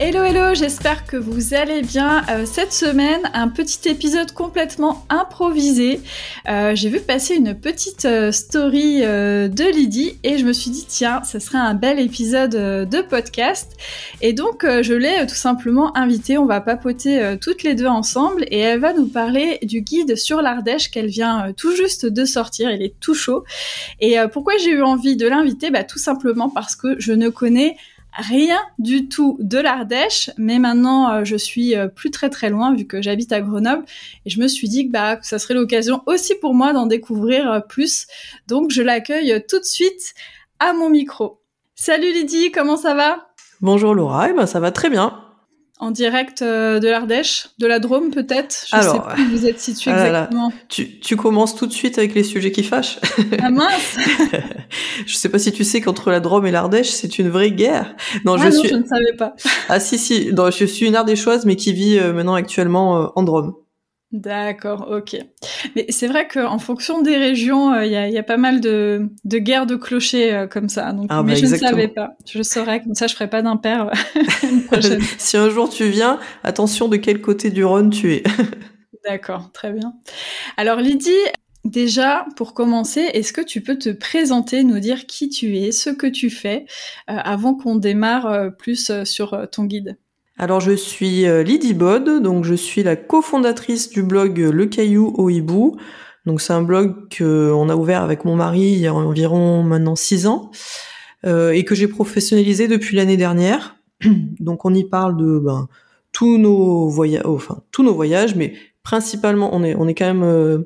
[0.00, 2.22] Hello hello, j'espère que vous allez bien.
[2.30, 6.00] Euh, cette semaine, un petit épisode complètement improvisé.
[6.48, 10.86] Euh, j'ai vu passer une petite euh, story de Lydie et je me suis dit
[10.86, 13.76] tiens, ce serait un bel épisode de podcast.
[14.20, 18.58] Et donc je l'ai tout simplement invitée, on va papoter toutes les deux ensemble et
[18.60, 22.82] elle va nous parler du guide sur l'Ardèche qu'elle vient tout juste de sortir, il
[22.82, 23.42] est tout chaud.
[24.00, 25.70] Et pourquoi j'ai eu envie de l'inviter?
[25.70, 27.76] Bah tout simplement parce que je ne connais
[28.12, 32.74] rien du tout de l'Ardèche, mais maintenant euh, je suis euh, plus très très loin
[32.74, 33.84] vu que j'habite à Grenoble
[34.26, 37.50] et je me suis dit que bah ça serait l'occasion aussi pour moi d'en découvrir
[37.50, 38.06] euh, plus.
[38.46, 40.14] Donc je l'accueille tout de suite
[40.58, 41.40] à mon micro.
[41.74, 43.28] Salut Lydie, comment ça va?
[43.60, 45.24] Bonjour Laura, eh ben ça va très bien
[45.80, 48.66] en direct de l'Ardèche, de la Drôme peut-être?
[48.68, 50.52] Je Alors, sais pas où vous êtes situé ah exactement.
[50.68, 52.98] Tu, tu, commences tout de suite avec les sujets qui fâchent.
[53.40, 53.96] Ah mince
[55.06, 57.94] Je sais pas si tu sais qu'entre la Drôme et l'Ardèche, c'est une vraie guerre.
[58.24, 58.68] Non, ah je non, suis.
[58.68, 59.34] Je ne savais pas.
[59.68, 63.06] Ah si si, non, je suis une Ardéchoise mais qui vit euh, maintenant actuellement euh,
[63.14, 63.54] en Drôme.
[64.10, 65.18] D'accord, ok.
[65.76, 69.10] Mais c'est vrai qu'en fonction des régions, il y, a, y, a, pas mal de,
[69.24, 70.92] de guerres de clochers comme ça.
[70.92, 72.12] Donc, ah, mais bah, je ne savais pas.
[72.26, 73.90] Je saurais, comme ça je ferai pas d'impair
[75.18, 78.22] si un jour tu viens, attention de quel côté du Rhône tu es.
[79.04, 79.94] D'accord, très bien.
[80.56, 81.10] Alors Lydie,
[81.64, 85.90] déjà pour commencer, est-ce que tu peux te présenter, nous dire qui tu es, ce
[85.90, 86.66] que tu fais,
[87.06, 89.96] avant qu'on démarre plus sur ton guide?
[90.40, 95.12] Alors je suis euh, Lydie Bod, donc je suis la cofondatrice du blog Le Caillou
[95.16, 95.76] au Hibou.
[96.26, 99.96] Donc c'est un blog qu'on a ouvert avec mon mari il y a environ maintenant
[99.96, 100.52] six ans
[101.26, 103.76] euh, et que j'ai professionnalisé depuis l'année dernière.
[104.38, 105.66] Donc on y parle de ben,
[106.12, 107.24] tous nos voyages,
[107.72, 108.54] tous nos voyages, mais
[108.88, 110.64] principalement on est on est quand même euh,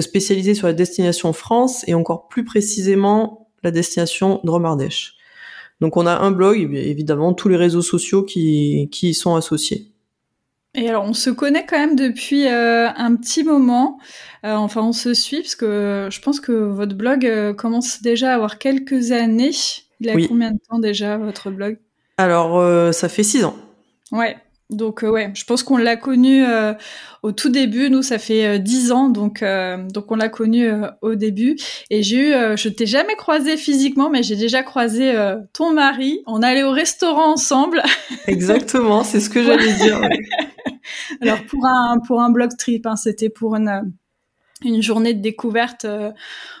[0.00, 5.16] spécialisé sur la destination France et encore plus précisément la destination Dromardèche.
[5.80, 9.34] Donc on a un blog et évidemment tous les réseaux sociaux qui, qui y sont
[9.34, 9.90] associés.
[10.76, 13.98] Et alors on se connaît quand même depuis euh, un petit moment.
[14.44, 18.30] Euh, enfin on se suit parce que je pense que votre blog euh, commence déjà
[18.30, 19.50] à avoir quelques années.
[19.98, 21.78] Il a combien de temps déjà votre blog?
[22.16, 23.56] Alors ça fait six ans.
[24.12, 24.36] Ouais.
[24.70, 26.44] Donc ouais, je pense qu'on l'a connu
[27.22, 27.88] au tout début.
[27.88, 29.44] Nous, ça fait dix ans, donc
[29.92, 30.68] donc on l'a connu
[31.02, 31.56] au début.
[31.90, 35.14] Et j'ai eu, je t'ai jamais croisé physiquement, mais j'ai déjà croisé
[35.52, 36.20] ton mari.
[36.26, 37.80] On allait au restaurant ensemble.
[38.26, 40.00] Exactement, c'est ce que j'allais dire.
[41.20, 43.92] Alors pour un pour un blog trip, hein, c'était pour une
[44.64, 45.86] une journée de découverte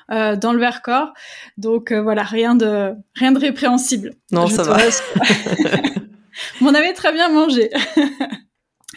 [0.08, 1.12] dans le Vercors.
[1.58, 4.12] Donc voilà, rien de rien de répréhensible.
[4.30, 4.78] Non, ça va.
[6.60, 7.70] on avait très bien mangé.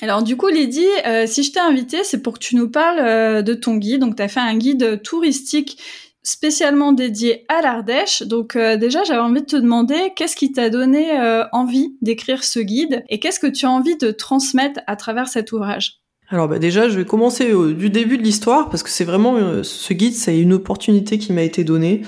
[0.02, 3.00] Alors du coup, Lydie, euh, si je t'ai invité, c'est pour que tu nous parles
[3.00, 4.02] euh, de ton guide.
[4.02, 5.82] Donc tu as fait un guide touristique
[6.24, 8.24] spécialement dédié à l'Ardèche.
[8.24, 11.12] Donc euh, déjà, j'avais envie de te demander qu'est-ce qui t'a donné
[11.52, 15.52] envie d'écrire ce guide et qu'est-ce que tu as envie de transmettre à travers cet
[15.52, 15.96] ouvrage?
[16.32, 19.94] Alors bah déjà, je vais commencer du début de l'histoire parce que c'est vraiment ce
[19.94, 22.04] guide, c'est une opportunité qui m'a été donnée.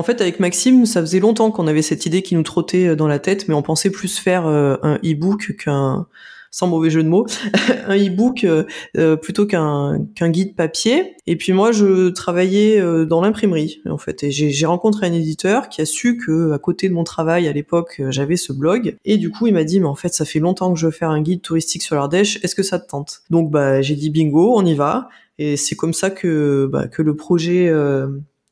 [0.00, 2.96] En fait, avec Maxime, ça faisait longtemps qu'on avait cette idée qui nous trottait euh,
[2.96, 6.06] dans la tête, mais on pensait plus faire euh, un e-book qu'un
[6.50, 7.26] sans mauvais jeu de mots,
[7.86, 11.16] un e-book euh, plutôt qu'un guide papier.
[11.26, 15.82] Et puis moi, je travaillais dans l'imprimerie en fait, et j'ai rencontré un éditeur qui
[15.82, 18.96] a su que à côté de mon travail à l'époque, j'avais ce blog.
[19.04, 20.92] Et du coup, il m'a dit, mais en fait, ça fait longtemps que je veux
[20.92, 22.42] faire un guide touristique sur l'Ardèche.
[22.42, 23.20] Est-ce que ça te tente?
[23.28, 25.10] Donc bah, j'ai dit bingo, on y va.
[25.38, 27.70] Et c'est comme ça que bah, que le projet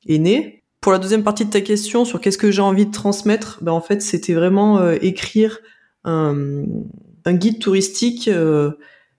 [0.06, 0.57] est né.
[0.80, 3.72] Pour la deuxième partie de ta question sur qu'est-ce que j'ai envie de transmettre, ben
[3.72, 5.58] en fait c'était vraiment euh, écrire
[6.04, 6.64] un,
[7.24, 8.70] un, guide touristique euh,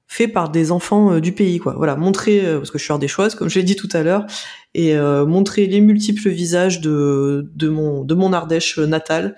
[0.07, 1.73] fait par des enfants euh, du pays quoi.
[1.75, 4.25] Voilà, montrer parce que je suis ardéchoise comme je l'ai dit tout à l'heure
[4.73, 9.35] et montrer les multiples visages de de mon de mon Ardèche natale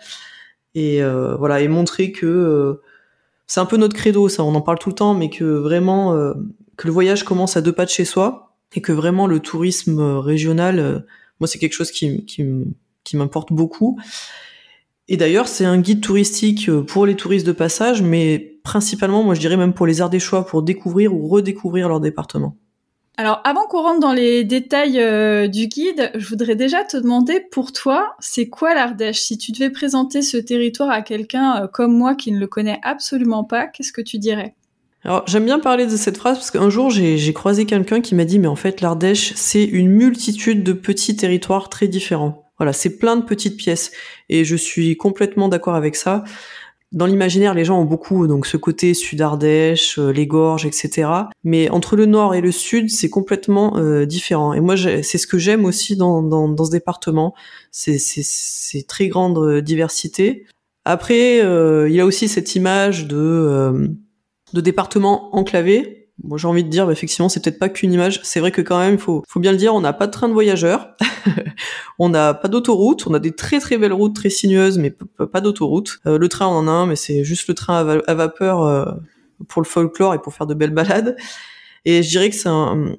[0.75, 1.01] et
[1.39, 2.81] voilà et montrer que
[3.47, 6.33] c'est un peu notre credo ça, on en parle tout le temps mais que vraiment
[6.75, 10.01] que le voyage commence à deux pas de chez soi et que vraiment le tourisme
[10.17, 11.06] régional
[11.41, 12.23] moi, c'est quelque chose qui,
[13.13, 13.99] m'importe beaucoup.
[15.07, 19.35] Et d'ailleurs, c'est un guide touristique euh, pour les touristes de passage, mais principalement, moi,
[19.35, 22.55] je dirais même pour les Ardéchois, pour découvrir ou redécouvrir leur département.
[23.17, 27.41] Alors, avant qu'on rentre dans les détails euh, du guide, je voudrais déjà te demander,
[27.51, 29.19] pour toi, c'est quoi l'Ardèche?
[29.19, 32.79] Si tu devais présenter ce territoire à quelqu'un euh, comme moi qui ne le connaît
[32.83, 34.55] absolument pas, qu'est-ce que tu dirais?
[35.03, 38.25] Alors j'aime bien parler de cette phrase parce qu'un jour j'ai croisé quelqu'un qui m'a
[38.25, 42.51] dit mais en fait l'Ardèche c'est une multitude de petits territoires très différents.
[42.59, 43.92] Voilà, c'est plein de petites pièces
[44.30, 46.24] et je suis complètement d'accord avec ça
[46.92, 51.09] dans l'imaginaire, les gens ont beaucoup donc ce côté sud-Ardèche, euh, les gorges, etc.
[51.44, 54.53] Mais entre le nord et le sud, c'est complètement euh, différent.
[54.53, 57.33] Et moi, c'est ce que j'aime aussi dans, dans, dans, ce département,
[57.71, 60.45] c'est très grande euh, diversité.
[60.83, 63.88] Après, il y a aussi cette image de,
[64.53, 68.19] de département enclavé, moi, j'ai envie de dire, bah, effectivement, c'est peut-être pas qu'une image.
[68.24, 70.27] C'est vrai que quand même, faut, faut bien le dire, on n'a pas de train
[70.27, 70.95] de voyageurs,
[72.00, 75.42] on n'a pas d'autoroute, on a des très très belles routes très sinueuses, mais pas
[75.42, 76.00] d'autoroute.
[76.06, 78.86] Euh, le train, on en a un, mais c'est juste le train à, vapeur euh,
[79.48, 81.15] pour le folklore et pour faire de belles balades.
[81.86, 82.95] Et je dirais que c'est un,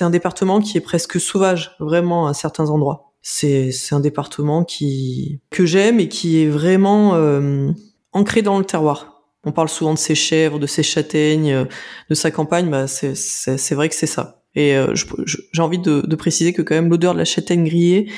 [0.00, 3.14] un département qui est presque sauvage, vraiment à certains endroits.
[3.22, 7.70] C'est, c'est un département qui que j'aime et qui est vraiment euh,
[8.12, 9.15] ancré dans le terroir.
[9.46, 11.64] On parle souvent de ses chèvres, de ses châtaignes, euh,
[12.10, 12.68] de sa campagne.
[12.68, 14.42] Bah, c'est vrai que c'est ça.
[14.56, 18.10] Et euh, j'ai envie de, préciser que quand même l'odeur de la châtaigne grillée,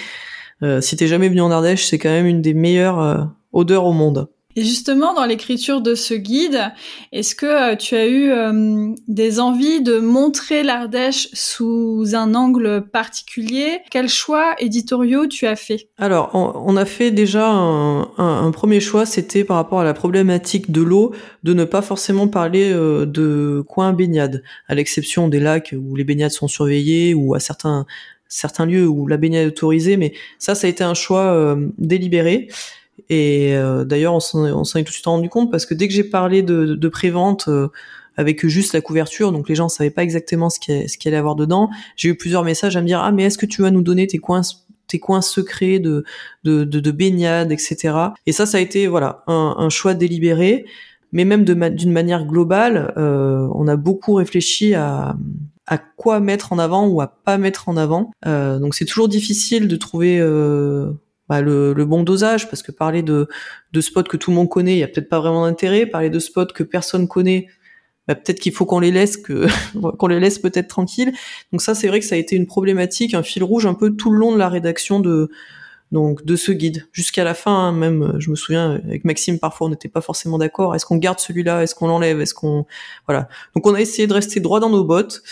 [0.63, 3.85] euh, si t'es jamais venu en Ardèche, c'est quand même une des meilleures euh, odeurs
[3.85, 4.29] au monde.
[4.59, 6.73] Et justement, dans l'écriture de ce guide,
[7.13, 12.85] est-ce que euh, tu as eu euh, des envies de montrer l'Ardèche sous un angle
[12.91, 13.79] particulier?
[13.93, 15.87] Quels choix éditoriaux tu as fait?
[15.97, 20.83] Alors, on, a fait déjà un, premier choix, c'était par rapport à la problématique de
[20.83, 21.15] l'eau,
[21.45, 26.03] de ne pas forcément parler euh, de coins baignade, à l'exception des lacs où les
[26.03, 27.87] baignades sont surveillées ou à certains
[28.27, 32.49] certains lieux où la baignade est autorisée, mais ça, ça a été un choix délibéré.
[33.09, 35.95] Et euh, d'ailleurs, on s'en est tout de suite rendu compte parce que dès que
[35.95, 37.69] j'ai parlé de, de prévente euh,
[38.17, 41.37] avec juste la couverture, donc les gens savaient pas exactement ce qu'il qu allait avoir
[41.37, 43.83] dedans, j'ai eu plusieurs messages à me dire ah mais est-ce que tu vas nous
[43.83, 44.43] donner tes coins
[44.89, 46.05] tes coins secrets de
[46.45, 47.95] de, de, de baignade, etc.
[48.27, 50.65] Et ça, ça a été voilà un, un choix délibéré,
[51.13, 55.17] mais même d'une manière globale, euh, on a beaucoup réfléchi à
[55.69, 58.11] à quoi mettre en avant ou à pas mettre en avant.
[58.27, 60.91] Euh, donc c'est toujours difficile de trouver euh,
[61.29, 63.29] bah, le, bon dosage, parce que parler de,
[63.73, 65.87] de spots que tout le monde connaît, il y a peut-être pas vraiment d'intérêt.
[65.87, 67.49] Parler de spots que personne connaît,
[68.07, 69.19] bah, peut-être qu'il faut qu'on les laisse,
[69.99, 71.13] qu'on les laisse peut-être tranquilles.
[71.53, 73.95] Donc ça, c'est vrai que ça a été une problématique, un fil rouge un peu
[73.95, 75.31] tout le long de la rédaction de
[75.93, 76.87] donc de ce guide.
[76.93, 80.01] Jusqu'à la fin hein, même euh, je me souviens avec Maxime parfois on n'était pas
[80.01, 80.75] forcément d'accord.
[80.75, 81.63] Est-ce qu'on garde celui-là?
[81.63, 82.21] Est-ce qu'on l'enlève?
[82.21, 82.67] Est-ce qu'on
[83.07, 83.29] voilà.
[83.55, 85.23] Donc on a essayé de rester droit dans nos bottes.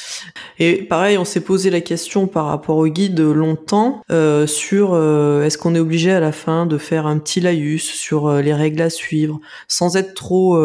[0.58, 5.42] Et pareil on s'est posé la question par rapport au guide longtemps euh, sur euh,
[5.44, 8.82] est-ce qu'on est obligé à la fin de faire un petit laïus sur les règles
[8.82, 10.56] à suivre sans être trop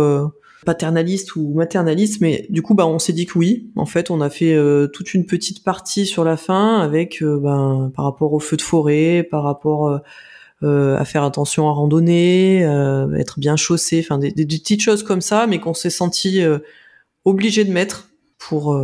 [0.66, 3.72] paternaliste ou maternaliste, mais du coup, bah, on s'est dit que oui.
[3.76, 7.40] En fait, on a fait euh, toute une petite partie sur la fin avec, euh,
[7.40, 10.02] ben, par rapport au feu de forêt, par rapport
[10.64, 12.60] euh, à faire attention à randonner,
[13.18, 16.44] être bien chaussé, enfin des, des, petites choses comme ça, mais qu'on s'est senti
[17.26, 18.80] obligé de mettre pour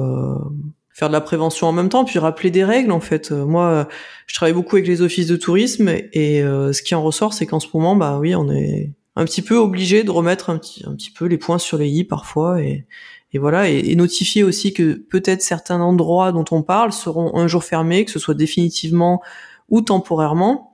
[0.90, 2.92] faire de la prévention en même temps, puis rappeler des règles.
[2.92, 3.88] En fait, moi,
[4.26, 7.60] je travaille beaucoup avec les offices de tourisme et ce qui en ressort, c'est qu'en
[7.60, 11.26] ce moment, bah oui, on est un petit peu obligé de remettre un petit, peu
[11.26, 12.86] les points sur les i parfois et,
[13.34, 17.64] et voilà et, notifier aussi que peut-être certains endroits dont on parle seront un jour
[17.64, 19.22] fermés, que ce soit définitivement
[19.70, 20.67] ou temporairement.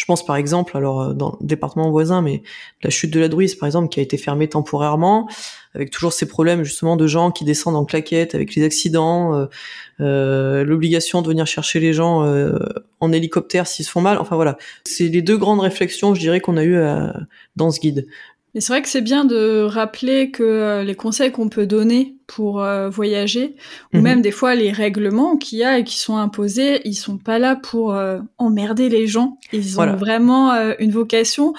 [0.00, 2.42] Je pense par exemple, alors euh, dans le département voisin, mais
[2.82, 5.28] la chute de la Druise par exemple, qui a été fermée temporairement,
[5.74, 9.46] avec toujours ces problèmes justement de gens qui descendent en claquette avec les accidents, euh,
[10.00, 12.26] euh, l'obligation de venir chercher les gens
[13.00, 14.16] en hélicoptère s'ils se font mal.
[14.16, 16.80] Enfin voilà, c'est les deux grandes réflexions, je dirais, qu'on a eues
[17.56, 18.06] dans ce guide.
[18.54, 22.16] Mais c'est vrai que c'est bien de rappeler que euh, les conseils qu'on peut donner
[22.26, 23.54] pour euh, voyager,
[23.92, 24.02] ou mhm.
[24.02, 27.38] même des fois les règlements qu'il y a et qui sont imposés, ils sont pas
[27.38, 29.38] là pour euh, emmerder les gens.
[29.52, 31.54] Ils ont vraiment une vocation.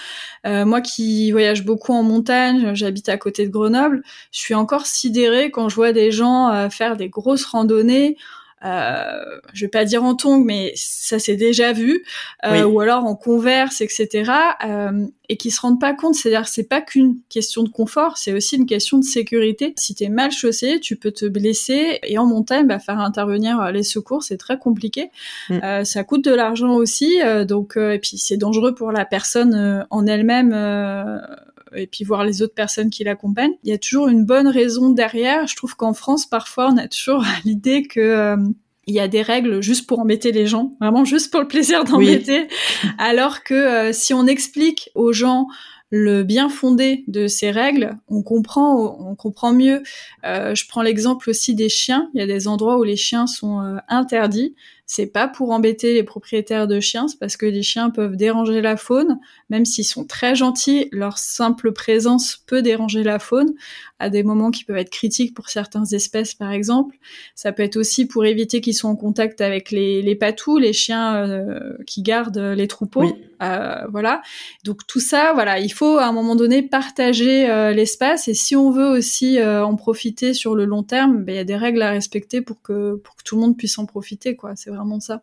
[0.45, 5.51] moi qui voyage beaucoup en montagne, j'habite à côté de Grenoble, je suis encore sidérée
[5.51, 8.17] quand je vois des gens faire des grosses randonnées
[8.63, 12.03] euh, je vais pas dire en tongue, mais ça s'est déjà vu,
[12.45, 14.31] euh, ou alors en converse, etc.
[14.65, 18.33] Euh, et qui se rendent pas compte, c'est-à-dire c'est pas qu'une question de confort, c'est
[18.33, 19.73] aussi une question de sécurité.
[19.77, 23.83] Si t'es mal chaussé, tu peux te blesser, et en montagne, bah, faire intervenir les
[23.83, 25.09] secours, c'est très compliqué.
[25.49, 25.59] Mm.
[25.63, 29.85] Euh, ça coûte de l'argent aussi, euh, donc et puis c'est dangereux pour la personne
[29.89, 30.51] en elle-même
[31.75, 33.55] et puis voir les autres personnes qui l'accompagnent.
[33.63, 35.47] Il y a toujours une bonne raison derrière.
[35.47, 38.37] Je trouve qu'en France, parfois, on a toujours l'idée que euh,
[38.87, 41.83] il y a des règles juste pour embêter les gens, vraiment juste pour le plaisir
[41.83, 42.47] d'embêter,
[42.97, 45.47] alors que euh, si on explique aux gens
[45.91, 49.83] le bien fondé de ces règles, on comprend, on comprend mieux.
[50.25, 52.09] Euh, je prends l'exemple aussi des chiens.
[52.13, 54.55] Il y a des endroits où les chiens sont euh, interdits.
[54.93, 58.59] C'est pas pour embêter les propriétaires de chiens, c'est parce que les chiens peuvent déranger
[58.59, 63.53] la faune, même s'ils sont très gentils, leur simple présence peut déranger la faune
[63.99, 66.97] à des moments qui peuvent être critiques pour certaines espèces, par exemple.
[67.35, 70.73] Ça peut être aussi pour éviter qu'ils soient en contact avec les, les patous, les
[70.73, 73.15] chiens euh, qui gardent les troupeaux.
[73.41, 74.21] Euh, voilà.
[74.63, 78.55] Donc tout ça, voilà, il faut à un moment donné partager euh, l'espace et si
[78.55, 81.55] on veut aussi euh, en profiter sur le long terme, ben, il y a des
[81.55, 84.55] règles à respecter pour que pour que tout le monde puisse en profiter, quoi.
[84.55, 85.21] C'est vraiment ça.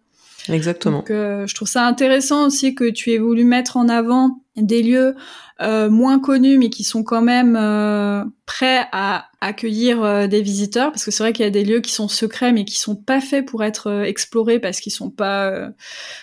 [0.48, 0.98] Exactement.
[0.98, 5.14] Donc, je trouve ça intéressant aussi que tu aies voulu mettre en avant des lieux
[5.60, 10.92] euh, moins connus mais qui sont quand même euh, prêts à accueillir euh, des visiteurs
[10.92, 12.94] parce que c'est vrai qu'il y a des lieux qui sont secrets mais qui sont
[12.94, 15.68] pas faits pour être explorés parce qu'ils sont pas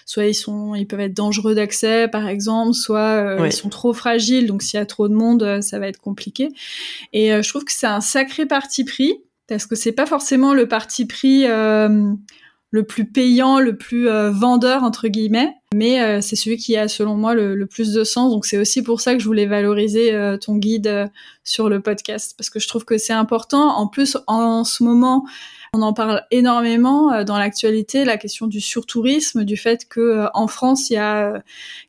[0.06, 4.48] soit ils sont ils peuvent être dangereux d'accès par exemple soit ils sont trop fragiles
[4.48, 6.50] donc s'il y a trop de monde ça va être compliqué
[7.12, 9.18] et je trouve que c'est un sacré parti pris
[9.50, 11.46] parce que c'est pas forcément le parti pris
[12.75, 16.89] le plus payant, le plus euh, vendeur entre guillemets, mais euh, c'est celui qui a
[16.89, 18.34] selon moi le, plus de sens.
[18.34, 21.10] Donc c'est aussi pour ça que je voulais valoriser euh, ton guide
[21.46, 23.77] sur le podcast parce que je trouve que c'est important.
[23.77, 25.24] En plus, en ce moment,
[25.75, 30.27] on en parle énormément euh, dans l'actualité, la question du surtourisme, du fait que euh,
[30.34, 31.44] en France, il y a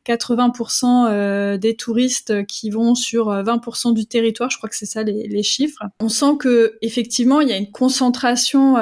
[0.05, 4.50] 80% euh, des touristes qui vont sur 20% du territoire.
[4.50, 5.83] Je crois que c'est ça les, chiffres.
[6.00, 8.75] On sent que effectivement, il y a une concentration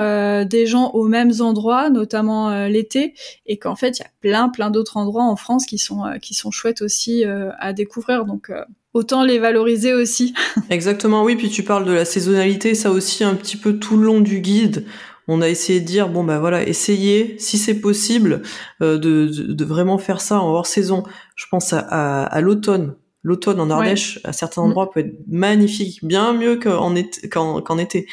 [0.44, 4.70] des gens aux mêmes endroits, notamment l'été, et qu'en fait, il y a plein, plein
[4.70, 8.24] d'autres endroits en France qui sont qui sont chouettes aussi à découvrir.
[8.24, 8.50] Donc
[8.94, 10.34] autant les valoriser aussi.
[10.70, 11.36] Exactement, oui.
[11.36, 14.40] Puis tu parles de la saisonnalité, ça aussi un petit peu tout le long du
[14.40, 14.86] guide.
[15.26, 18.42] On a essayé de dire bon bah voilà, essayez si c'est possible
[18.82, 21.02] euh, de, de, vraiment faire ça en hors saison.
[21.34, 22.94] Je pense à, à, l'automne.
[23.22, 24.64] L'automne en Ardèche, à certains mm.
[24.66, 27.28] endroits, peut être magnifique, bien mieux qu'en été.
[27.30, 28.06] Qu'en, été.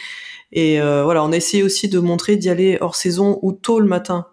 [0.53, 3.81] Et euh, voilà, on a essayé aussi de montrer d'y aller hors saison ou tôt
[3.81, 4.27] le matin.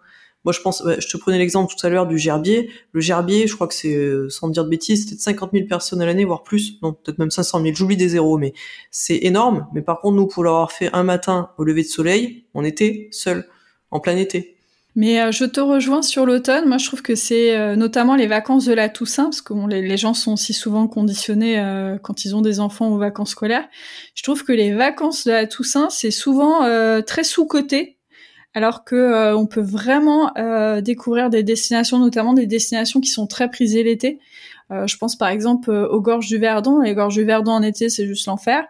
[0.45, 2.71] Moi, je pense, je te prenais l'exemple tout à l'heure du gerbier.
[2.93, 6.01] Le gerbier, je crois que c'est, euh, sans dire de bêtises, peut-être 50 000 personnes
[6.01, 6.79] à l'année, voire plus.
[6.81, 7.75] Non, peut-être même 500 000.
[7.75, 8.53] J'oublie des zéros, mais
[8.89, 9.67] c'est énorme.
[9.73, 13.09] Mais par contre, nous, pour l'avoir fait un matin au lever de soleil, on était
[13.11, 13.49] seuls,
[13.91, 14.55] en plein été.
[14.95, 16.69] Mais euh, je te rejoins sur l'automne.
[16.69, 19.81] Moi, je trouve que c'est euh, notamment les vacances de la Toussaint, parce que les,
[19.81, 21.61] les, gens sont aussi souvent conditionnés
[22.01, 23.67] quand ils ont des enfants aux vacances scolaires.
[24.15, 26.61] Je trouve que les vacances de la Toussaint, c'est souvent
[27.03, 27.98] très sous-coté
[28.53, 33.27] alors que euh, on peut vraiment euh, découvrir des destinations, notamment des destinations qui sont
[33.27, 34.19] très prisées l'été.
[34.71, 36.79] Euh, je pense par exemple aux gorges du Verdon.
[36.81, 38.65] Les gorges du Verdon en été, c'est juste l'enfer.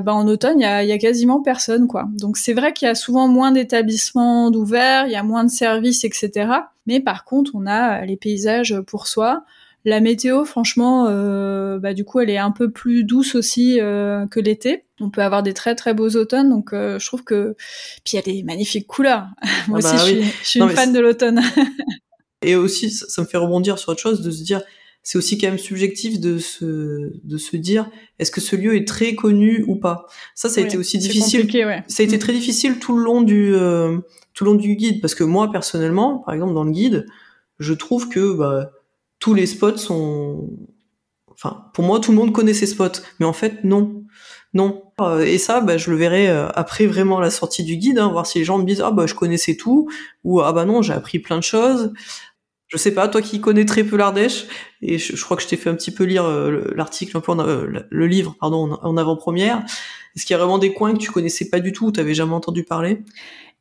[0.00, 2.06] bah, en automne, il y a, y a, quasiment personne, quoi.
[2.12, 5.50] Donc c'est vrai qu'il y a souvent moins d'établissements d'ouverts, il y a moins de
[5.50, 6.48] services, etc.
[6.86, 9.44] Mais par contre, on a les paysages pour soi.
[9.86, 14.26] La météo, franchement, euh, bah, du coup, elle est un peu plus douce aussi euh,
[14.26, 14.86] que l'été.
[14.98, 17.54] On peut avoir des très très beaux automnes, donc euh, je trouve que
[18.02, 19.26] puis il y a des magnifiques couleurs.
[19.68, 21.42] Moi ah aussi, bah je suis, une fan de l'automne.
[22.42, 24.62] Et aussi, ça, me fait rebondir sur autre chose, de se dire,
[25.02, 28.88] c'est aussi quand même subjectif de se de se dire, est-ce que ce lieu est
[28.88, 30.06] très connu ou pas?
[30.34, 31.50] Ça, ça a été aussi difficile.
[31.88, 32.20] Ça a été mm.
[32.20, 33.52] très difficile tout le long du
[34.32, 37.06] tout le long du guide, parce que moi personnellement, par exemple dans le guide,
[37.58, 38.70] je trouve que bah
[39.18, 40.48] tous les spots sont,
[41.32, 44.04] enfin, pour moi, tout le monde connaît ces spots, mais en fait, non,
[44.54, 44.84] non.
[45.00, 48.08] Euh, et ça, bah, je le verrai euh, après vraiment la sortie du guide, hein,
[48.08, 49.88] voir si les gens me disent ah bah je connaissais tout
[50.22, 51.92] ou ah bah non j'ai appris plein de choses.
[52.68, 54.46] Je sais pas, toi qui connais très peu l'Ardèche,
[54.82, 57.20] et je, crois que je t'ai fait un petit peu lire euh, l'article,
[57.90, 59.64] le livre, pardon, en avant-première.
[60.16, 62.14] Est-ce qu'il y a vraiment des coins que tu connaissais pas du tout, ou t'avais
[62.14, 63.04] jamais entendu parler?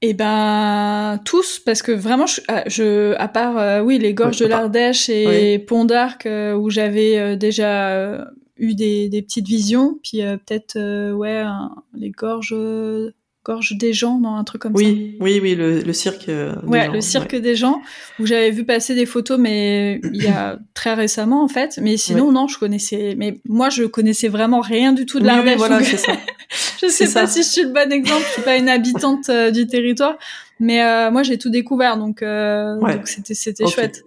[0.05, 4.37] Eh ben tous, parce que vraiment, je, ah, je à part euh, oui les gorges
[4.37, 9.99] de l'Ardèche et Pont d'Arc euh, où j'avais euh, déjà eu des, des, petites visions,
[10.03, 10.77] puis peut-être
[11.13, 11.43] ouais
[11.93, 12.53] les gorges
[13.43, 14.83] gorge des gens, dans un truc comme ça.
[14.83, 16.29] Oui, oui, oui, le, le cirque.
[16.65, 17.81] ouais, le cirque des gens,
[18.19, 21.79] où j'avais vu passer des photos, mais il y a très récemment en fait.
[21.81, 23.15] Mais sinon, non, je connaissais.
[23.17, 25.53] Mais moi, je connaissais vraiment rien du tout de l'Ardèche.
[25.53, 26.13] Oui, voilà, c'est ça.
[26.81, 28.23] je sais pas si je suis le bon exemple.
[28.27, 30.17] Je suis pas une habitante euh, du territoire,
[30.59, 34.03] mais euh, moi, j'ai tout découvert, donc euh, donc c'était c'était chouette.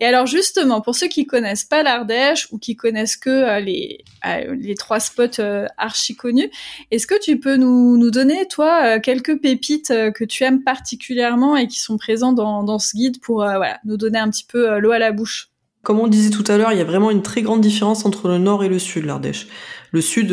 [0.00, 4.04] Et alors justement, pour ceux qui connaissent pas l'Ardèche ou qui connaissent que euh, les,
[4.26, 6.50] euh, les trois spots euh, archi connus,
[6.90, 11.66] est-ce que tu peux nous, nous donner, toi, quelques pépites que tu aimes particulièrement et
[11.66, 14.90] qui sont présents dans, dans ce guide pour voilà, nous donner un petit peu l'eau
[14.90, 15.50] à la bouche?
[15.82, 18.28] Comme on disait tout à l'heure, il y a vraiment une très grande différence entre
[18.28, 19.46] le nord et le sud de l'Ardèche.
[19.92, 20.32] Le sud,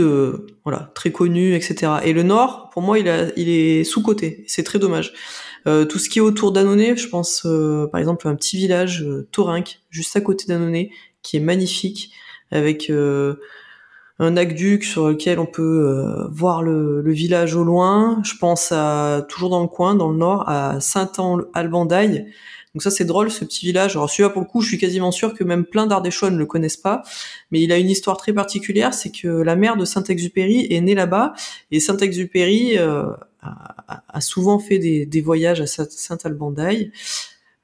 [0.63, 1.93] voilà, très connu, etc.
[2.03, 4.43] Et le nord, pour moi, il, a, il est sous-côté.
[4.47, 5.13] C'est très dommage.
[5.67, 8.57] Euh, tout ce qui est autour d'Annonay, je pense euh, par exemple à un petit
[8.57, 10.91] village, euh, Torinque, juste à côté d'Annonay,
[11.21, 12.11] qui est magnifique,
[12.51, 12.91] avec
[14.19, 18.21] un aqueduc sur lequel on peut voir le, village au loin.
[18.23, 22.27] Je pense à toujours dans le coin, dans le nord, à Saint-Albandaille.
[22.75, 23.95] Donc ça c'est drôle ce petit village.
[23.95, 26.45] Alors celui-là pour le coup, je suis quasiment sûr que même plein d'Ardéchois ne le
[26.45, 27.01] connaissent pas,
[27.49, 30.95] mais il a une histoire très particulière, c'est que la mère de Saint-Exupéry est née
[30.95, 31.33] là-bas
[31.71, 32.77] et Saint-Exupéry
[33.43, 36.91] a, souvent fait des, voyages à Saint-Albandaï.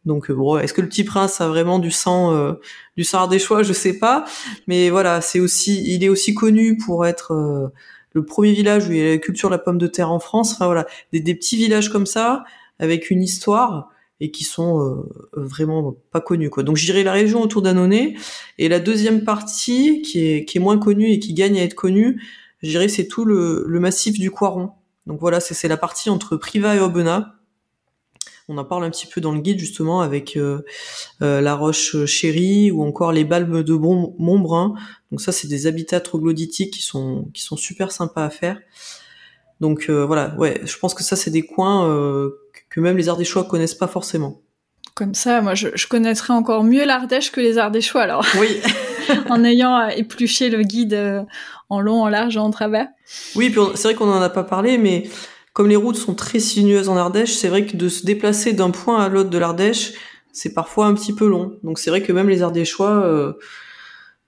[0.05, 2.53] Donc euh, bon, est-ce que le petit prince a vraiment du sang euh,
[2.97, 4.25] du sang ardéchois, je sais pas,
[4.67, 7.71] mais voilà, c'est aussi il est aussi connu pour être
[8.13, 10.19] le premier village où il y a la culture de la pomme de terre en
[10.19, 10.53] France.
[10.53, 12.43] Enfin voilà, des, des petits villages comme ça
[12.79, 13.89] avec une histoire
[14.21, 16.63] et qui sont euh, vraiment pas connus quoi.
[16.63, 18.15] Donc j'irai la région autour d'Annonay
[18.57, 21.75] et la deuxième partie qui est qui est moins connue et qui gagne à être
[21.75, 22.21] connue,
[22.61, 24.71] je c'est tout le, le, massif du Coiron.
[25.09, 27.33] Donc voilà, c'est la partie entre Privas et Aubenas.
[28.47, 30.61] On en parle un petit peu dans le guide justement avec euh,
[31.23, 34.75] euh, la roche chérie ou encore les balmes de Montbrun.
[35.11, 38.59] Donc ça c'est des habitats troglodytiques qui sont qui sont super sympas à faire.
[39.61, 41.85] Donc voilà, ouais, je pense que ça c'est des coins
[42.69, 44.41] que même les Ardéchois connaissent pas forcément.
[44.99, 48.25] Comme ça, moi, je, connaîtrais encore mieux l'Ardèche que les Ardéchois, alors.
[48.37, 48.59] Oui.
[49.29, 51.23] en ayant épluché le guide euh,
[51.69, 52.89] en long, en large et en travers.
[53.33, 55.09] Oui, puis c'est vrai qu'on en a pas parlé, mais
[55.53, 58.71] comme les routes sont très sinueuses en Ardèche, c'est vrai que de se déplacer d'un
[58.71, 59.93] point à l'autre de l'Ardèche,
[60.33, 61.57] c'est parfois un petit peu long.
[61.63, 63.31] Donc c'est vrai que même les Ardéchois euh,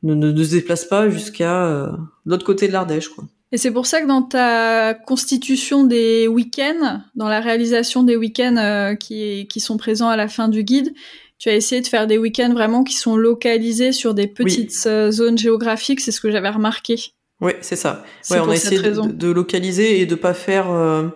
[0.03, 1.91] ne, ne, se déplacent pas jusqu'à euh,
[2.25, 3.25] l'autre côté de l'Ardèche, quoi.
[3.51, 8.55] Et c'est pour ça que dans ta constitution des week-ends, dans la réalisation des week-ends
[8.57, 10.93] euh, qui, qui sont présents à la fin du guide,
[11.37, 15.11] tu as essayé de faire des week-ends vraiment qui sont localisés sur des petites euh,
[15.11, 16.95] zones géographiques, c'est ce que j'avais remarqué.
[17.41, 18.05] Oui, c'est ça.
[18.29, 21.07] Ouais, on a essayé de, localiser et de pas faire euh,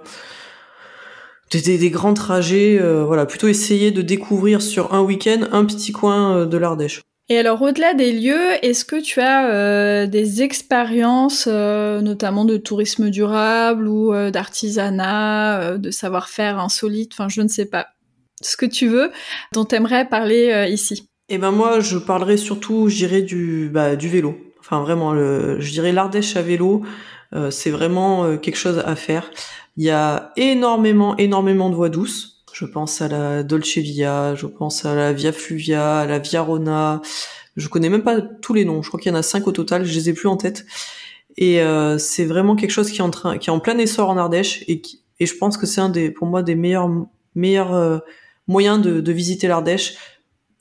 [1.51, 2.79] des, des, grands trajets.
[3.05, 7.01] voilà, plutôt essayer de découvrir sur un week-end un petit coin de l'Ardèche.
[7.27, 12.57] Et alors, au-delà des lieux, est-ce que tu as euh, des expériences, euh, notamment de
[12.57, 17.87] tourisme durable ou euh, d'artisanat, de savoir-faire insolite, enfin, je ne sais pas,
[18.41, 19.11] ce que tu veux,
[19.53, 23.95] dont tu aimerais parler ici Eh ben moi, je parlerai surtout, je dirais, du, bah,
[23.95, 24.37] du vélo.
[24.59, 26.83] Enfin, vraiment, le, je dirais l'Ardèche à vélo,
[27.49, 29.31] c'est vraiment quelque chose à faire.
[29.77, 32.34] Il y a énormément, énormément de voies douces.
[32.55, 36.41] Je pense à la Dolce Via, je pense à la Via Fluvia, à la Via
[36.41, 37.01] Rona.
[37.57, 38.81] Je connais même pas tous les noms.
[38.81, 39.83] Je crois qu'il y en a cinq au total.
[39.83, 40.65] Je les ai plus en tête.
[41.35, 44.09] Et euh, c'est vraiment quelque chose qui est en train, qui est en plein essor
[44.09, 44.81] en Ardèche et
[45.19, 46.89] et je pense que c'est un des, pour moi, des meilleurs,
[47.35, 47.99] meilleurs euh,
[48.47, 49.95] moyens de, de visiter l'Ardèche.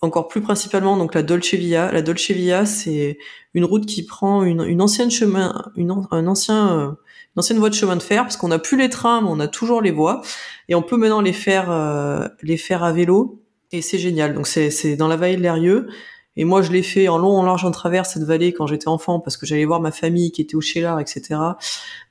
[0.04, 1.90] Encore plus principalement, donc la Dolce Via.
[1.90, 3.16] La Dolce Via, c'est
[3.54, 6.96] une route qui prend une, une ancienne chemin, une, un ancien
[7.34, 9.40] une ancienne voie de chemin de fer parce qu'on n'a plus les trains mais on
[9.40, 10.22] a toujours les voies
[10.68, 14.34] et on peut maintenant les faire euh, les faire à vélo et c'est génial.
[14.34, 15.88] Donc c'est dans la vallée de l'Erieux
[16.36, 18.88] et moi je l'ai fait en long en large en travers cette vallée quand j'étais
[18.88, 21.40] enfant parce que j'allais voir ma famille qui était au Chélar etc.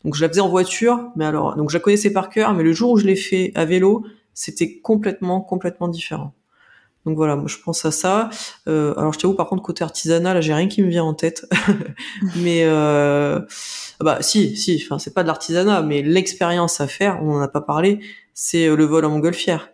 [0.03, 2.63] Donc je la faisais en voiture mais alors donc je la connaissais par cœur mais
[2.63, 6.34] le jour où je l'ai fait à vélo c'était complètement complètement différent.
[7.06, 8.30] Donc voilà, moi je pense à ça.
[8.68, 11.46] Euh, alors je t'avoue par contre côté artisanal, j'ai rien qui me vient en tête.
[12.38, 13.42] mais euh,
[14.00, 17.48] bah si, si, enfin c'est pas de l'artisanat, mais l'expérience à faire, on en a
[17.48, 18.00] pas parlé,
[18.34, 19.70] c'est euh, le vol en montgolfière.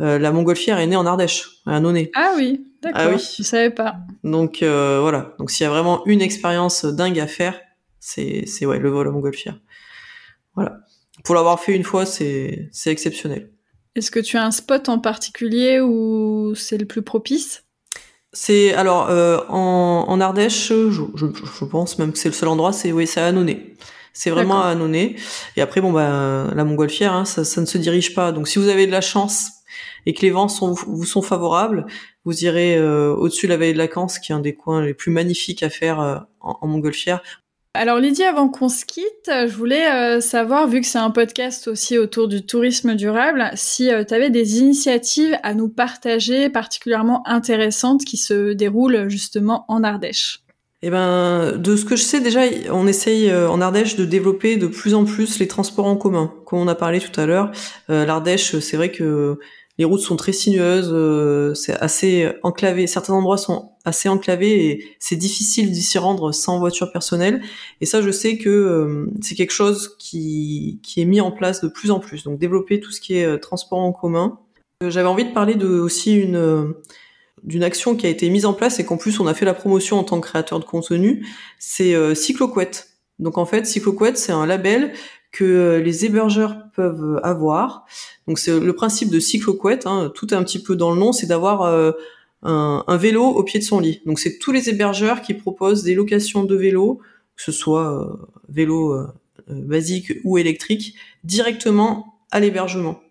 [0.00, 2.10] Euh, la montgolfière est née en Ardèche, à Annonay.
[2.14, 3.00] Ah oui, d'accord.
[3.04, 3.34] Ah oui.
[3.38, 3.96] Je savais pas.
[4.24, 7.58] Donc euh, voilà, donc s'il y a vraiment une expérience dingue à faire,
[8.00, 9.58] c'est c'est ouais le vol en montgolfière.
[10.54, 10.80] Voilà.
[11.22, 13.53] Pour l'avoir fait une fois, c'est c'est exceptionnel.
[13.96, 17.64] Est-ce que tu as un spot en particulier où c'est le plus propice?
[18.32, 22.48] C'est alors euh, en, en, Ardèche, je, je, je, pense même que c'est le seul
[22.48, 23.74] endroit, c'est oui, c'est à Annonay.
[24.12, 25.14] C'est vraiment à Annonay.
[25.56, 28.32] Et après, bon bah la montgolfière, hein, ça, ça, ne se dirige pas.
[28.32, 29.50] Donc si vous avez de la chance
[30.06, 31.86] et que les vents sont, vous sont favorables,
[32.24, 34.84] vous irez euh, au-dessus de la vallée de la Canse, qui est un des coins
[34.84, 37.22] les plus magnifiques à faire euh, en, en montgolfière.
[37.76, 41.66] Alors Lydie, avant qu'on se quitte, je voulais euh, savoir, vu que c'est un podcast
[41.66, 47.26] aussi autour du tourisme durable, si euh, tu avais des initiatives à nous partager particulièrement
[47.26, 50.44] intéressantes qui se déroulent justement en Ardèche.
[50.82, 54.56] Eh ben, de ce que je sais déjà, on essaye euh, en Ardèche de développer
[54.56, 56.32] de plus en plus les transports en commun.
[56.46, 57.50] Comme on a parlé tout à l'heure,
[57.88, 59.40] l'Ardèche, c'est vrai que
[59.78, 62.86] les routes sont très sinueuses, euh, c'est assez enclavé.
[62.86, 67.42] Certains endroits sont assez enclavés et c'est difficile d'y s'y rendre sans voiture personnelle.
[67.80, 71.60] Et ça, je sais que euh, c'est quelque chose qui, qui est mis en place
[71.60, 72.24] de plus en plus.
[72.24, 74.38] Donc développer tout ce qui est euh, transport en commun.
[74.86, 76.74] J'avais envie de parler de aussi une
[77.44, 79.54] d'une action qui a été mise en place et qu'en plus on a fait la
[79.54, 81.26] promotion en tant que créateur de contenu,
[81.58, 82.88] c'est euh, Cycloquette.
[83.18, 84.92] Donc en fait, Cycloquette, c'est un label
[85.34, 87.86] que euh, les hébergeurs peuvent avoir.
[88.28, 91.12] Donc c'est le principe de cycloquette, hein, tout est un petit peu dans le nom,
[91.12, 91.90] c'est d'avoir euh,
[92.42, 94.00] un, vélo au pied de son lit.
[94.06, 97.00] Donc c'est tous les hébergeurs qui proposent des locations de vélos,
[97.36, 98.94] que ce soit euh, vélo
[99.50, 100.94] euh, basique ou électrique,
[101.24, 103.02] directement à l'hébergement.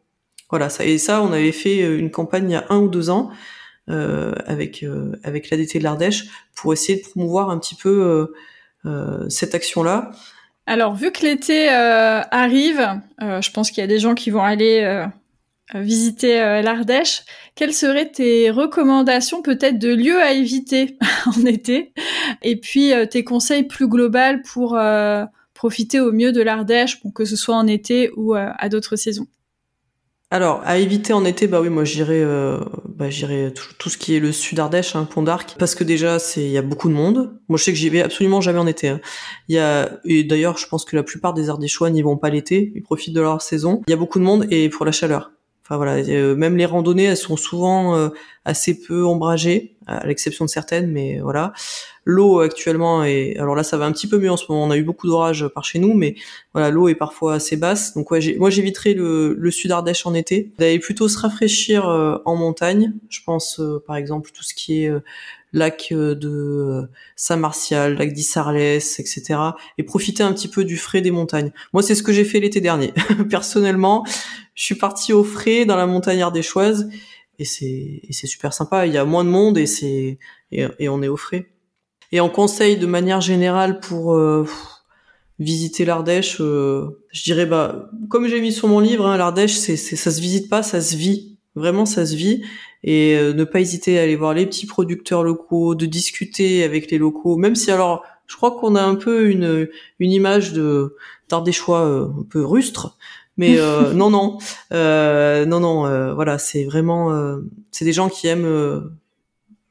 [0.49, 3.09] Voilà, ça, et ça, on avait fait une campagne il y a un ou deux
[3.09, 3.29] ans
[3.89, 8.33] euh, avec euh, avec l'ADT de l'Ardèche pour essayer de promouvoir un petit peu
[9.29, 10.11] cette action-là.
[10.65, 15.05] Alors, vu que l'été arrive, je pense qu'il y a des gens qui vont aller
[15.75, 17.23] visiter l'Ardèche.
[17.55, 21.93] Quelles seraient tes recommandations peut-être de lieux à éviter en été?
[22.43, 24.79] Et puis tes conseils plus globaux pour
[25.53, 29.27] profiter au mieux de l'Ardèche, que ce soit en été ou à d'autres saisons?
[30.33, 32.57] Alors, à éviter en été, bah oui, moi j'irais, euh,
[32.95, 36.19] bah, j'irais tout, ce qui est le sud Ardèche, hein, Pont d'Arc, parce que déjà
[36.19, 37.39] c'est, il y a beaucoup de monde.
[37.49, 38.87] Moi je sais que j'y vais absolument jamais en été.
[38.89, 39.01] Hein.
[39.49, 42.29] Il y a, et d'ailleurs je pense que la plupart des Ardéchois n'y vont pas
[42.29, 43.81] l'été, ils profitent de leur saison.
[43.87, 45.32] Il y a beaucoup de monde et pour la chaleur.
[45.63, 48.09] Enfin voilà, euh, même les randonnées, elles sont souvent euh,
[48.43, 51.53] assez peu ombragées, à l'exception de certaines, mais voilà.
[52.03, 54.65] L'eau actuellement est, alors là ça va un petit peu mieux en ce moment.
[54.65, 56.15] On a eu beaucoup d'orages par chez nous, mais
[56.53, 57.93] voilà, l'eau est parfois assez basse.
[57.93, 62.17] Donc ouais, moi j'éviterai le, le sud Ardèche en été, d'aller plutôt se rafraîchir euh,
[62.25, 62.93] en montagne.
[63.07, 64.91] Je pense par exemple tout ce qui est
[65.53, 66.81] lac euh, de euh,
[67.15, 69.39] Saint-Martial, lac d'Issarlès, etc.
[69.77, 71.51] Et profiter un petit peu du frais des montagnes.
[71.71, 72.93] Moi, c'est ce que j'ai fait l'été dernier.
[73.29, 74.03] Personnellement,
[74.55, 76.89] je suis parti au frais dans la montagne ardéchoise
[77.39, 78.85] et c'est super sympa.
[78.85, 80.19] Il y a moins de monde et c'est
[80.51, 81.49] et, on est au frais.
[82.11, 84.45] Et en conseil de manière générale pour euh,
[85.39, 90.11] visiter l'Ardèche, je dirais bah comme j'ai mis sur mon livre, hein, l'Ardèche c'est ça
[90.11, 91.37] se visite pas, ça se vit.
[91.55, 92.43] Vraiment, ça se vit
[92.83, 96.91] et euh, ne pas hésiter à aller voir les petits producteurs locaux, de discuter avec
[96.91, 99.69] les locaux, même si alors je crois qu'on a un peu une
[99.99, 100.95] une image de
[101.29, 102.97] d'Ardéchois euh, un peu rustre,
[103.37, 104.37] mais euh, non non
[104.73, 107.37] euh, non non voilà c'est vraiment
[107.71, 108.91] c'est des gens qui aiment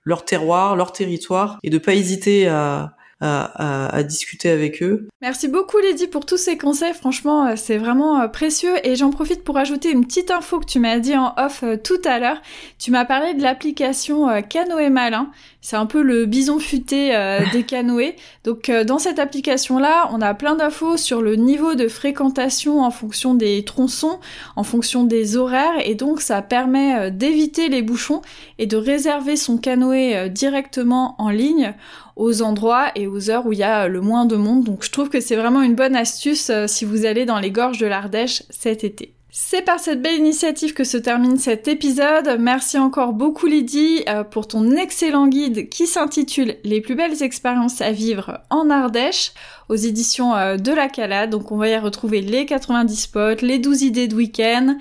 [0.05, 5.09] leur terroir, leur territoire et de pas hésiter à à, discuter avec eux.
[5.21, 9.11] Merci beaucoup Lydie pour tous ces conseils, franchement euh, c'est vraiment euh, précieux et j'en
[9.11, 12.19] profite pour ajouter une petite info que tu m'as dit en off euh, tout à
[12.19, 12.43] l'heure.
[12.79, 15.31] Tu m'as parlé de l'application Canoë Malin,
[15.61, 17.13] c'est un peu le bison futé
[17.53, 18.15] des canoës.
[18.43, 22.91] Donc dans cette application là, on a plein d'infos sur le niveau de fréquentation en
[22.91, 24.19] fonction des tronçons,
[24.57, 28.23] en fonction des horaires et donc ça permet d'éviter les bouchons
[28.59, 31.75] et de réserver son canoë directement en ligne
[32.17, 34.65] aux endroits et aux heures où il y a le moins de monde.
[34.65, 37.51] Donc je trouve que c'est vraiment une bonne astuce euh, si vous allez dans les
[37.51, 39.15] gorges de l'Ardèche cet été.
[39.35, 42.37] C'est par cette belle initiative que se termine cet épisode.
[42.39, 47.81] Merci encore beaucoup Lydie euh, pour ton excellent guide qui s'intitule Les plus belles expériences
[47.81, 49.33] à vivre en Ardèche
[49.71, 51.31] aux éditions euh, de la Calade.
[51.31, 54.77] Donc on va y retrouver les 90 spots, les 12 idées de week-end.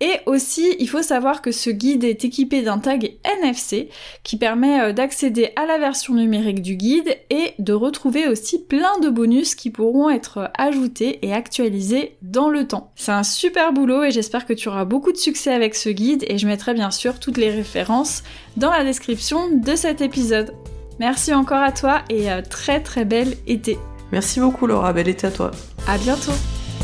[0.00, 3.88] Et aussi, il faut savoir que ce guide est équipé d'un tag NFC
[4.24, 8.98] qui permet euh, d'accéder à la version numérique du guide et de retrouver aussi plein
[9.00, 12.90] de bonus qui pourront être ajoutés et actualisés dans le temps.
[12.96, 16.24] C'est un super boulot et j'espère que tu auras beaucoup de succès avec ce guide
[16.28, 18.22] et je mettrai bien sûr toutes les références
[18.56, 20.54] dans la description de cet épisode.
[20.98, 23.78] Merci encore à toi et euh, très très bel été.
[24.10, 25.50] Merci beaucoup Laura, bel été à toi.
[25.86, 26.32] À bientôt.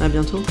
[0.01, 0.43] À bientôt.